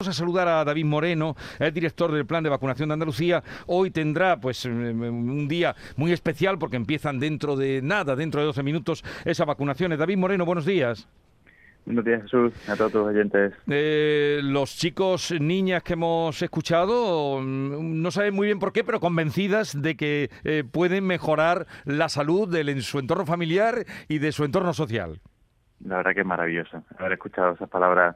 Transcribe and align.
Vamos 0.00 0.14
a 0.14 0.20
saludar 0.20 0.46
a 0.46 0.64
David 0.64 0.84
Moreno, 0.84 1.34
el 1.58 1.72
director 1.72 2.12
del 2.12 2.24
Plan 2.24 2.44
de 2.44 2.50
Vacunación 2.50 2.88
de 2.88 2.92
Andalucía. 2.92 3.42
Hoy 3.66 3.90
tendrá 3.90 4.38
pues 4.38 4.64
eh, 4.64 4.68
un 4.70 5.48
día 5.48 5.74
muy 5.96 6.12
especial 6.12 6.56
porque 6.56 6.76
empiezan 6.76 7.18
dentro 7.18 7.56
de 7.56 7.82
nada, 7.82 8.14
dentro 8.14 8.40
de 8.40 8.46
12 8.46 8.62
minutos, 8.62 9.02
esas 9.24 9.44
vacunaciones. 9.44 9.98
David 9.98 10.16
Moreno, 10.16 10.44
buenos 10.46 10.64
días. 10.64 11.08
Buenos 11.84 12.04
días, 12.04 12.22
Jesús, 12.22 12.52
a 12.68 12.76
todos 12.76 12.94
los 12.94 13.06
oyentes. 13.08 13.54
Eh, 13.66 14.38
los 14.44 14.76
chicos, 14.76 15.34
niñas 15.40 15.82
que 15.82 15.94
hemos 15.94 16.40
escuchado, 16.42 17.40
mm, 17.40 18.00
no 18.00 18.12
saben 18.12 18.34
muy 18.34 18.46
bien 18.46 18.60
por 18.60 18.72
qué, 18.72 18.84
pero 18.84 19.00
convencidas 19.00 19.82
de 19.82 19.96
que 19.96 20.30
eh, 20.44 20.62
pueden 20.62 21.08
mejorar 21.08 21.66
la 21.84 22.08
salud 22.08 22.48
de, 22.48 22.82
su 22.82 23.00
entorno 23.00 23.26
familiar 23.26 23.84
y 24.06 24.18
de 24.20 24.30
su 24.30 24.44
entorno 24.44 24.74
social. 24.74 25.20
La 25.84 25.96
verdad 25.96 26.14
que 26.14 26.20
es 26.20 26.26
maravilloso 26.26 26.84
haber 26.96 27.14
escuchado 27.14 27.54
esas 27.54 27.68
palabras 27.68 28.14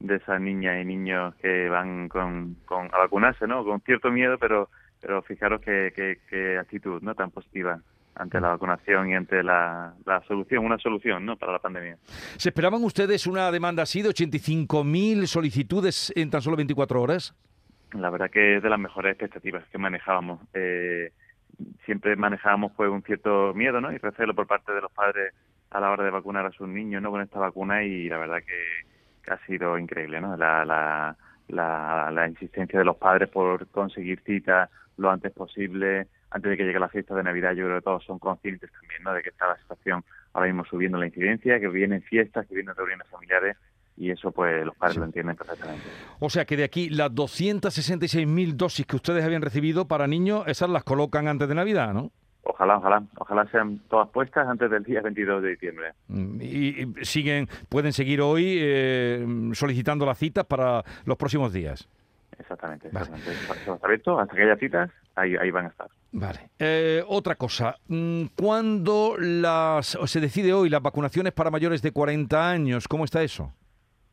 de 0.00 0.16
esas 0.16 0.40
niñas 0.40 0.80
y 0.80 0.84
niños 0.84 1.34
que 1.36 1.68
van 1.68 2.08
con, 2.08 2.56
con 2.64 2.86
a 2.92 2.98
vacunarse, 2.98 3.46
¿no? 3.46 3.64
Con 3.64 3.80
cierto 3.80 4.10
miedo, 4.10 4.38
pero 4.38 4.68
pero 5.00 5.22
fijaros 5.22 5.60
qué, 5.60 5.92
qué, 6.28 6.58
actitud 6.58 7.00
no 7.02 7.14
tan 7.14 7.30
positiva 7.30 7.80
ante 8.14 8.40
la 8.40 8.48
vacunación 8.48 9.08
y 9.08 9.14
ante 9.14 9.42
la, 9.44 9.94
la, 10.04 10.20
solución, 10.22 10.64
una 10.64 10.78
solución 10.78 11.24
¿no? 11.24 11.36
para 11.36 11.52
la 11.52 11.60
pandemia. 11.60 11.98
¿Se 12.36 12.48
esperaban 12.48 12.82
ustedes 12.82 13.28
una 13.28 13.52
demanda 13.52 13.84
así 13.84 14.02
de 14.02 14.08
85.000 14.08 15.26
solicitudes 15.26 16.12
en 16.16 16.28
tan 16.30 16.42
solo 16.42 16.56
24 16.56 17.00
horas? 17.00 17.34
La 17.92 18.10
verdad 18.10 18.28
que 18.28 18.56
es 18.56 18.62
de 18.62 18.68
las 18.68 18.78
mejores 18.78 19.12
expectativas 19.12 19.64
que 19.68 19.78
manejábamos. 19.78 20.40
Eh, 20.52 21.12
siempre 21.84 22.16
manejábamos 22.16 22.72
pues 22.76 22.90
un 22.90 23.02
cierto 23.02 23.54
miedo 23.54 23.80
¿no? 23.80 23.92
y 23.92 23.98
recelo 23.98 24.34
por 24.34 24.48
parte 24.48 24.72
de 24.72 24.80
los 24.80 24.90
padres 24.90 25.32
a 25.70 25.78
la 25.78 25.90
hora 25.90 26.02
de 26.02 26.10
vacunar 26.10 26.44
a 26.44 26.50
sus 26.50 26.66
niños 26.68 27.00
¿no? 27.00 27.12
con 27.12 27.20
esta 27.20 27.38
vacuna 27.38 27.84
y 27.84 28.08
la 28.08 28.18
verdad 28.18 28.38
que 28.38 28.97
ha 29.30 29.38
sido 29.46 29.78
increíble, 29.78 30.20
¿no? 30.20 30.36
La, 30.36 30.64
la, 30.64 31.16
la, 32.10 32.28
insistencia 32.28 32.78
de 32.78 32.84
los 32.84 32.96
padres 32.96 33.28
por 33.28 33.66
conseguir 33.68 34.20
citas 34.24 34.70
lo 34.96 35.10
antes 35.10 35.32
posible, 35.32 36.08
antes 36.30 36.50
de 36.50 36.56
que 36.56 36.64
llegue 36.64 36.78
la 36.78 36.88
fiesta 36.88 37.14
de 37.14 37.22
Navidad, 37.22 37.52
yo 37.52 37.66
creo 37.66 37.78
que 37.78 37.84
todos 37.84 38.04
son 38.04 38.18
conscientes 38.18 38.70
también, 38.72 39.02
¿no? 39.02 39.14
De 39.14 39.22
que 39.22 39.30
está 39.30 39.46
la 39.46 39.56
situación 39.58 40.04
ahora 40.32 40.46
mismo 40.48 40.64
subiendo 40.64 40.98
la 40.98 41.06
incidencia, 41.06 41.60
que 41.60 41.68
vienen 41.68 42.02
fiestas, 42.02 42.46
que 42.46 42.54
vienen 42.54 42.74
reuniones 42.74 43.06
familiares 43.08 43.56
y 43.96 44.10
eso 44.10 44.30
pues 44.30 44.64
los 44.64 44.76
padres 44.76 44.98
lo 44.98 45.04
entienden 45.04 45.36
perfectamente. 45.36 45.84
O 46.20 46.30
sea 46.30 46.44
que 46.44 46.56
de 46.56 46.64
aquí 46.64 46.88
las 46.88 47.10
266.000 47.10 48.52
dosis 48.54 48.86
que 48.86 48.96
ustedes 48.96 49.24
habían 49.24 49.42
recibido 49.42 49.88
para 49.88 50.06
niños, 50.06 50.44
esas 50.46 50.70
las 50.70 50.84
colocan 50.84 51.28
antes 51.28 51.48
de 51.48 51.54
Navidad, 51.54 51.92
¿no? 51.92 52.12
Ojalá, 52.50 52.78
ojalá, 52.78 53.02
ojalá 53.18 53.46
sean 53.50 53.78
todas 53.90 54.08
puestas 54.08 54.48
antes 54.48 54.70
del 54.70 54.82
día 54.82 55.02
22 55.02 55.42
de 55.42 55.48
diciembre. 55.50 55.92
Mm, 56.08 56.40
y, 56.40 57.04
siguen, 57.04 57.46
pueden 57.68 57.92
seguir 57.92 58.22
hoy 58.22 58.56
eh, 58.58 59.26
solicitando 59.52 60.06
las 60.06 60.16
citas 60.16 60.46
para 60.46 60.82
los 61.04 61.18
próximos 61.18 61.52
días. 61.52 61.88
Exactamente, 62.38 62.88
exactamente. 62.88 63.30
hasta 64.18 64.34
que 64.34 64.42
haya 64.42 64.56
citas, 64.56 64.90
ahí, 65.14 65.36
ahí 65.36 65.50
van 65.50 65.66
a 65.66 65.68
estar. 65.68 65.88
Vale. 66.12 66.50
Eh, 66.58 67.04
otra 67.06 67.34
cosa, 67.34 67.76
mm, 67.88 68.26
¿cuándo 68.34 69.16
las, 69.18 69.98
se 70.06 70.20
decide 70.20 70.54
hoy 70.54 70.70
las 70.70 70.80
vacunaciones 70.80 71.34
para 71.34 71.50
mayores 71.50 71.82
de 71.82 71.92
40 71.92 72.50
años? 72.50 72.88
¿Cómo 72.88 73.04
está 73.04 73.22
eso? 73.22 73.52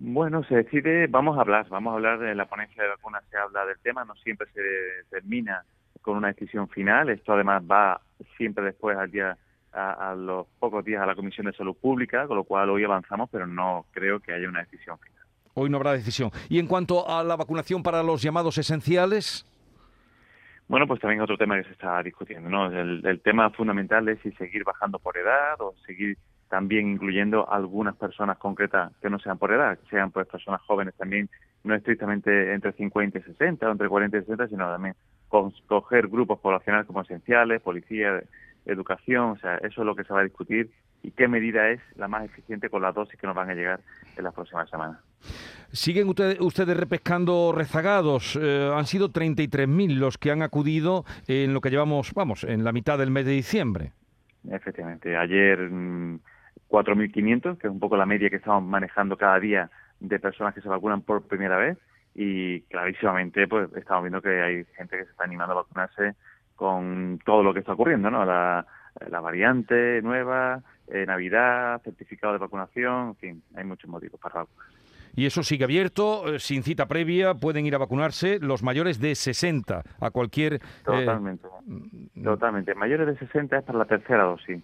Bueno, 0.00 0.42
se 0.44 0.56
decide, 0.56 1.06
vamos 1.06 1.38
a 1.38 1.42
hablar, 1.42 1.68
vamos 1.68 1.92
a 1.92 1.94
hablar 1.94 2.18
de 2.18 2.34
la 2.34 2.46
ponencia 2.46 2.82
de 2.82 2.88
vacunas, 2.88 3.22
se 3.30 3.36
habla 3.36 3.64
del 3.64 3.78
tema, 3.78 4.04
no 4.04 4.16
siempre 4.16 4.48
se 4.52 4.60
termina 5.08 5.64
con 6.04 6.18
una 6.18 6.28
decisión 6.28 6.68
final. 6.68 7.08
Esto 7.08 7.32
además 7.32 7.62
va 7.68 8.00
siempre 8.36 8.64
después 8.64 8.96
al 8.96 9.10
día 9.10 9.36
a, 9.72 10.14
los 10.14 10.46
pocos 10.60 10.84
días 10.84 11.02
a 11.02 11.06
la 11.06 11.16
Comisión 11.16 11.46
de 11.46 11.52
Salud 11.54 11.74
Pública, 11.74 12.28
con 12.28 12.36
lo 12.36 12.44
cual 12.44 12.70
hoy 12.70 12.84
avanzamos, 12.84 13.28
pero 13.32 13.46
no 13.46 13.86
creo 13.90 14.20
que 14.20 14.32
haya 14.32 14.48
una 14.48 14.60
decisión 14.60 14.98
final. 14.98 15.24
Hoy 15.54 15.70
no 15.70 15.78
habrá 15.78 15.92
decisión. 15.92 16.30
Y 16.48 16.58
en 16.58 16.66
cuanto 16.66 17.08
a 17.08 17.24
la 17.24 17.36
vacunación 17.36 17.82
para 17.82 18.02
los 18.02 18.22
llamados 18.22 18.58
esenciales. 18.58 19.46
Bueno, 20.68 20.86
pues 20.86 21.00
también 21.00 21.22
otro 21.22 21.36
tema 21.36 21.56
que 21.56 21.64
se 21.64 21.72
está 21.72 22.02
discutiendo, 22.02 22.48
¿no? 22.48 22.66
El, 22.66 23.04
el 23.04 23.20
tema 23.20 23.50
fundamental 23.50 24.08
es 24.08 24.20
si 24.20 24.30
seguir 24.32 24.62
bajando 24.62 24.98
por 24.98 25.16
edad 25.16 25.60
o 25.60 25.74
seguir 25.86 26.16
también 26.48 26.88
incluyendo 26.88 27.50
algunas 27.50 27.96
personas 27.96 28.38
concretas 28.38 28.92
que 29.00 29.10
no 29.10 29.18
sean 29.18 29.38
por 29.38 29.52
edad, 29.52 29.78
que 29.78 29.88
sean 29.90 30.10
pues 30.10 30.26
personas 30.26 30.60
jóvenes 30.62 30.94
también, 30.94 31.28
no 31.64 31.74
estrictamente 31.74 32.52
entre 32.52 32.72
50 32.72 33.18
y 33.18 33.22
60 33.22 33.68
o 33.68 33.72
entre 33.72 33.88
40 33.88 34.18
y 34.18 34.20
60, 34.20 34.48
sino 34.48 34.70
también 34.70 34.94
coger 35.66 36.08
grupos 36.08 36.38
poblacionales 36.38 36.86
como 36.86 37.00
esenciales, 37.00 37.60
policía, 37.60 38.22
educación, 38.66 39.30
o 39.30 39.36
sea, 39.36 39.56
eso 39.56 39.80
es 39.80 39.86
lo 39.86 39.94
que 39.94 40.04
se 40.04 40.12
va 40.12 40.20
a 40.20 40.24
discutir 40.24 40.70
y 41.02 41.10
qué 41.10 41.28
medida 41.28 41.68
es 41.70 41.80
la 41.96 42.08
más 42.08 42.24
eficiente 42.24 42.70
con 42.70 42.80
las 42.82 42.94
dosis 42.94 43.18
que 43.18 43.26
nos 43.26 43.36
van 43.36 43.50
a 43.50 43.54
llegar 43.54 43.80
en 44.16 44.24
las 44.24 44.32
próximas 44.32 44.68
semanas. 44.70 44.98
¿Siguen 45.70 46.08
ustedes, 46.08 46.40
ustedes 46.40 46.76
repescando 46.76 47.52
rezagados? 47.54 48.38
Eh, 48.40 48.72
han 48.74 48.86
sido 48.86 49.10
33.000 49.10 49.96
los 49.96 50.18
que 50.18 50.30
han 50.30 50.42
acudido 50.42 51.04
en 51.26 51.52
lo 51.52 51.60
que 51.60 51.70
llevamos, 51.70 52.12
vamos, 52.14 52.44
en 52.44 52.64
la 52.64 52.72
mitad 52.72 52.98
del 52.98 53.10
mes 53.10 53.26
de 53.26 53.32
diciembre. 53.32 53.92
Efectivamente, 54.50 55.16
ayer 55.16 55.58
4.500, 56.74 57.54
mm, 57.54 57.56
que 57.58 57.66
es 57.68 57.72
un 57.72 57.78
poco 57.78 57.96
la 57.96 58.06
media 58.06 58.28
que 58.28 58.36
estamos 58.36 58.64
manejando 58.64 59.16
cada 59.16 59.38
día 59.38 59.70
de 60.00 60.18
personas 60.18 60.54
que 60.54 60.60
se 60.60 60.68
vacunan 60.68 61.02
por 61.02 61.22
primera 61.22 61.56
vez 61.56 61.78
y 62.14 62.62
clarísimamente 62.62 63.46
pues 63.46 63.72
estamos 63.76 64.04
viendo 64.04 64.20
que 64.20 64.40
hay 64.40 64.64
gente 64.76 64.96
que 64.96 65.04
se 65.04 65.10
está 65.10 65.24
animando 65.24 65.52
a 65.52 65.62
vacunarse 65.62 66.14
con 66.56 67.18
todo 67.24 67.42
lo 67.42 67.52
que 67.52 67.60
está 67.60 67.72
ocurriendo, 67.72 68.10
¿no? 68.10 68.24
La, 68.24 68.66
variante 69.20 70.00
nueva, 70.02 70.62
eh, 70.86 71.04
Navidad, 71.04 71.82
certificado 71.82 72.32
de 72.32 72.38
vacunación, 72.38 73.08
en 73.08 73.16
fin, 73.16 73.42
hay 73.56 73.64
muchos 73.64 73.90
motivos 73.90 74.20
para 74.20 74.40
vacunar. 74.40 74.66
Y 75.16 75.26
eso 75.26 75.42
sigue 75.42 75.64
abierto, 75.64 76.32
eh, 76.32 76.38
sin 76.38 76.62
cita 76.62 76.86
previa, 76.86 77.34
pueden 77.34 77.66
ir 77.66 77.74
a 77.74 77.78
vacunarse 77.78 78.38
los 78.40 78.62
mayores 78.62 79.00
de 79.00 79.16
60 79.16 79.82
a 80.00 80.10
cualquier... 80.10 80.54
Eh, 80.54 80.60
totalmente, 80.84 81.48
totalmente. 82.22 82.74
Mayores 82.76 83.06
de 83.06 83.18
60 83.18 83.58
es 83.58 83.64
para 83.64 83.78
la 83.78 83.84
tercera 83.86 84.24
dosis. 84.24 84.62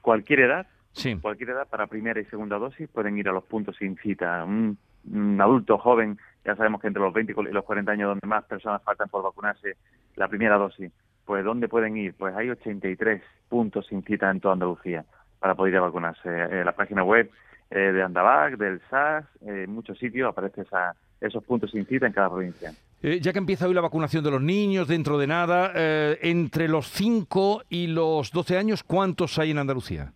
cualquier 0.00 0.40
edad, 0.40 0.66
sí. 0.94 1.16
cualquier 1.20 1.50
edad 1.50 1.68
para 1.68 1.86
primera 1.86 2.20
y 2.20 2.24
segunda 2.24 2.58
dosis 2.58 2.88
pueden 2.88 3.18
ir 3.18 3.28
a 3.28 3.32
los 3.32 3.44
puntos 3.44 3.76
sin 3.76 3.96
cita 3.96 4.44
un 4.44 5.38
adulto 5.40 5.78
joven, 5.78 6.18
ya 6.44 6.56
sabemos 6.56 6.80
que 6.80 6.86
entre 6.86 7.02
los 7.02 7.12
20 7.12 7.32
y 7.32 7.52
los 7.52 7.64
40 7.64 7.92
años 7.92 8.08
donde 8.08 8.26
más 8.26 8.44
personas 8.44 8.82
faltan 8.82 9.08
por 9.08 9.22
vacunarse 9.22 9.76
la 10.16 10.28
primera 10.28 10.56
dosis, 10.56 10.90
pues 11.24 11.44
¿dónde 11.44 11.68
pueden 11.68 11.96
ir? 11.96 12.14
Pues 12.14 12.34
hay 12.34 12.50
83 12.50 13.22
puntos 13.48 13.86
sin 13.86 14.02
cita 14.02 14.30
en 14.30 14.40
toda 14.40 14.54
Andalucía 14.54 15.04
para 15.38 15.54
poder 15.54 15.74
ir 15.74 15.78
a 15.78 15.82
vacunarse. 15.82 16.28
Eh, 16.28 16.64
la 16.64 16.72
página 16.72 17.02
web 17.02 17.30
eh, 17.70 17.78
de 17.78 18.02
Andavac, 18.02 18.56
del 18.56 18.80
SAS, 18.90 19.24
en 19.42 19.70
muchos 19.70 19.98
sitios 19.98 20.28
aparecen 20.28 20.66
esos 21.20 21.42
puntos 21.44 21.70
sin 21.70 21.86
cita 21.86 22.06
en 22.06 22.12
cada 22.12 22.30
provincia. 22.30 22.72
Eh, 23.02 23.20
ya 23.20 23.32
que 23.32 23.38
empieza 23.38 23.66
hoy 23.66 23.74
la 23.74 23.80
vacunación 23.80 24.24
de 24.24 24.30
los 24.30 24.42
niños, 24.42 24.88
dentro 24.88 25.18
de 25.18 25.26
nada, 25.26 25.72
entre 26.22 26.68
los 26.68 26.88
5 26.88 27.64
y 27.68 27.88
los 27.88 28.30
12 28.32 28.56
años, 28.56 28.82
¿cuántos 28.82 29.38
hay 29.38 29.50
en 29.50 29.58
Andalucía? 29.58 30.12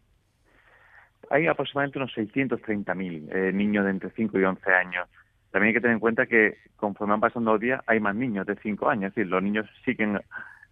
Hay 1.31 1.47
aproximadamente 1.47 1.99
unos 1.99 2.13
630.000 2.17 3.29
eh, 3.33 3.53
niños 3.53 3.85
de 3.85 3.91
entre 3.91 4.11
5 4.11 4.39
y 4.39 4.45
11 4.45 4.73
años. 4.73 5.09
También 5.51 5.69
hay 5.69 5.75
que 5.75 5.81
tener 5.81 5.95
en 5.95 6.01
cuenta 6.01 6.27
que 6.27 6.59
conforme 6.77 7.13
van 7.13 7.21
pasando 7.21 7.53
los 7.53 7.61
días 7.61 7.83
hay 7.87 8.01
más 8.01 8.15
niños 8.15 8.47
de 8.47 8.57
5 8.57 8.89
años, 8.89 9.09
es 9.09 9.15
decir, 9.15 9.31
los 9.31 9.43
niños 9.43 9.67
siguen 9.85 10.21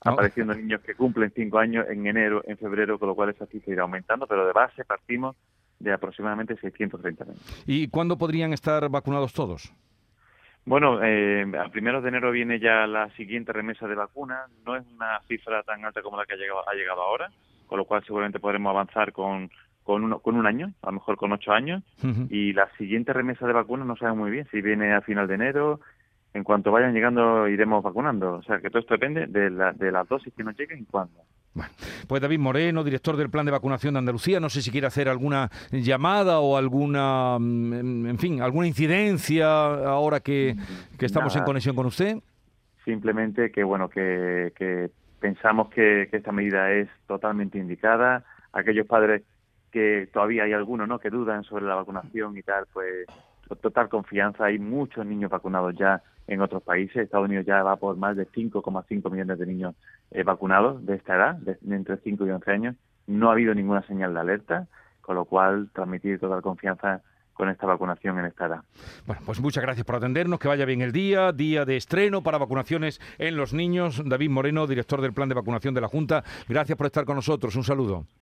apareciendo 0.04 0.54
niños 0.54 0.80
que 0.82 0.94
cumplen 0.94 1.32
5 1.34 1.58
años 1.58 1.86
en 1.88 2.06
enero, 2.06 2.42
en 2.46 2.56
febrero, 2.58 2.98
con 2.98 3.08
lo 3.08 3.14
cual 3.14 3.30
esa 3.30 3.46
cifra 3.46 3.72
irá 3.72 3.82
aumentando, 3.82 4.26
pero 4.26 4.46
de 4.46 4.52
base 4.52 4.84
partimos 4.84 5.36
de 5.78 5.92
aproximadamente 5.92 6.56
630.000. 6.56 7.64
¿Y 7.66 7.88
cuándo 7.88 8.16
podrían 8.16 8.52
estar 8.52 8.88
vacunados 8.88 9.32
todos? 9.32 9.72
Bueno, 10.64 11.00
eh, 11.02 11.46
a 11.58 11.68
primeros 11.68 12.02
de 12.02 12.08
enero 12.08 12.32
viene 12.32 12.58
ya 12.58 12.86
la 12.86 13.08
siguiente 13.10 13.52
remesa 13.52 13.86
de 13.86 13.94
vacunas. 13.94 14.50
No 14.64 14.74
es 14.74 14.84
una 14.96 15.20
cifra 15.28 15.62
tan 15.62 15.84
alta 15.84 16.02
como 16.02 16.16
la 16.16 16.26
que 16.26 16.34
ha 16.34 16.36
llegado, 16.36 16.68
ha 16.68 16.74
llegado 16.74 17.02
ahora, 17.02 17.30
con 17.68 17.78
lo 17.78 17.84
cual 17.84 18.02
seguramente 18.04 18.40
podremos 18.40 18.70
avanzar 18.70 19.12
con 19.12 19.48
con, 19.86 20.02
uno, 20.02 20.18
con 20.18 20.36
un 20.36 20.46
año, 20.46 20.72
a 20.82 20.86
lo 20.86 20.94
mejor 20.94 21.16
con 21.16 21.32
ocho 21.32 21.52
años, 21.52 21.82
y 22.28 22.52
la 22.52 22.68
siguiente 22.76 23.12
remesa 23.12 23.46
de 23.46 23.52
vacunas 23.52 23.86
no 23.86 23.96
sabe 23.96 24.14
muy 24.14 24.32
bien 24.32 24.46
si 24.50 24.60
viene 24.60 24.92
a 24.92 25.00
final 25.00 25.28
de 25.28 25.34
enero. 25.36 25.80
En 26.34 26.42
cuanto 26.44 26.72
vayan 26.72 26.92
llegando, 26.92 27.48
iremos 27.48 27.82
vacunando. 27.82 28.34
O 28.34 28.42
sea, 28.42 28.58
que 28.58 28.68
todo 28.68 28.80
esto 28.80 28.94
depende 28.94 29.26
de, 29.26 29.48
la, 29.48 29.72
de 29.72 29.90
las 29.90 30.06
dosis 30.06 30.34
que 30.34 30.44
nos 30.44 30.58
lleguen 30.58 30.80
y 30.80 30.84
cuándo. 30.84 31.20
Bueno, 31.54 31.70
pues 32.08 32.20
David 32.20 32.40
Moreno, 32.40 32.84
director 32.84 33.16
del 33.16 33.30
Plan 33.30 33.46
de 33.46 33.52
Vacunación 33.52 33.94
de 33.94 34.00
Andalucía, 34.00 34.40
no 34.40 34.50
sé 34.50 34.60
si 34.60 34.70
quiere 34.70 34.88
hacer 34.88 35.08
alguna 35.08 35.48
llamada 35.70 36.40
o 36.40 36.56
alguna, 36.58 37.38
mm, 37.38 38.06
en 38.08 38.18
fin, 38.18 38.42
alguna 38.42 38.66
incidencia 38.66 39.46
ahora 39.46 40.20
que, 40.20 40.56
que 40.98 41.06
estamos 41.06 41.34
en 41.36 41.44
conexión 41.44 41.76
con 41.76 41.86
usted. 41.86 42.18
Simplemente 42.84 43.50
que, 43.50 43.64
bueno, 43.64 43.88
que, 43.88 44.52
que 44.56 44.90
pensamos 45.20 45.70
que, 45.70 46.08
que 46.10 46.18
esta 46.18 46.32
medida 46.32 46.72
es 46.72 46.88
totalmente 47.06 47.56
indicada. 47.56 48.24
Aquellos 48.52 48.86
padres 48.86 49.22
que 49.76 50.08
todavía 50.10 50.44
hay 50.44 50.54
algunos 50.54 50.88
¿no? 50.88 50.98
que 50.98 51.10
dudan 51.10 51.44
sobre 51.44 51.66
la 51.66 51.74
vacunación 51.74 52.34
y 52.38 52.42
tal, 52.42 52.64
pues 52.72 53.04
total 53.60 53.90
confianza. 53.90 54.46
Hay 54.46 54.58
muchos 54.58 55.04
niños 55.04 55.30
vacunados 55.30 55.74
ya 55.76 56.00
en 56.26 56.40
otros 56.40 56.62
países. 56.62 56.96
Estados 56.96 57.26
Unidos 57.26 57.44
ya 57.44 57.62
va 57.62 57.76
por 57.76 57.94
más 57.98 58.16
de 58.16 58.26
5,5 58.26 59.10
millones 59.10 59.38
de 59.38 59.44
niños 59.44 59.74
eh, 60.12 60.22
vacunados 60.22 60.86
de 60.86 60.94
esta 60.94 61.16
edad, 61.16 61.34
de, 61.34 61.58
entre 61.70 61.98
5 61.98 62.26
y 62.26 62.30
11 62.30 62.50
años. 62.50 62.76
No 63.06 63.28
ha 63.28 63.32
habido 63.32 63.54
ninguna 63.54 63.82
señal 63.82 64.14
de 64.14 64.20
alerta, 64.20 64.66
con 65.02 65.14
lo 65.14 65.26
cual 65.26 65.68
transmitir 65.74 66.18
total 66.18 66.40
confianza 66.40 67.02
con 67.34 67.50
esta 67.50 67.66
vacunación 67.66 68.18
en 68.18 68.24
esta 68.24 68.46
edad. 68.46 68.62
Bueno, 69.06 69.20
pues 69.26 69.40
muchas 69.42 69.62
gracias 69.62 69.84
por 69.84 69.96
atendernos, 69.96 70.40
que 70.40 70.48
vaya 70.48 70.64
bien 70.64 70.80
el 70.80 70.92
día, 70.92 71.32
día 71.32 71.66
de 71.66 71.76
estreno 71.76 72.22
para 72.22 72.38
vacunaciones 72.38 72.98
en 73.18 73.36
los 73.36 73.52
niños. 73.52 74.02
David 74.06 74.30
Moreno, 74.30 74.66
director 74.66 75.02
del 75.02 75.12
Plan 75.12 75.28
de 75.28 75.34
Vacunación 75.34 75.74
de 75.74 75.82
la 75.82 75.88
Junta, 75.88 76.24
gracias 76.48 76.78
por 76.78 76.86
estar 76.86 77.04
con 77.04 77.16
nosotros. 77.16 77.54
Un 77.56 77.64
saludo. 77.64 78.06